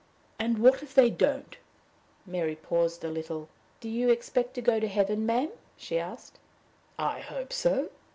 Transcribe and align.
"And 0.39 0.57
what 0.57 0.81
if 0.81 0.95
they 0.95 1.11
don't?" 1.11 1.57
Mary 2.25 2.55
paused 2.55 3.03
a 3.03 3.09
little. 3.11 3.49
"Do 3.79 3.87
you 3.87 4.09
expect 4.09 4.55
to 4.55 4.59
go 4.63 4.79
to 4.79 4.87
heaven, 4.87 5.27
ma'am?" 5.27 5.49
she 5.77 5.99
asked 5.99 6.39
"I 6.97 7.19
hope 7.19 7.53
so." 7.53 7.91